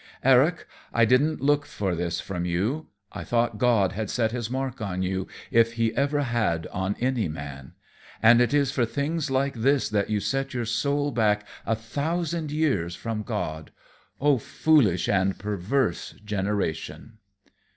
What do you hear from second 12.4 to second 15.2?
years from God. O foolish